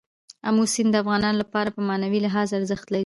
[0.47, 2.99] آمو سیند د افغانانو لپاره په معنوي لحاظ ارزښت لري.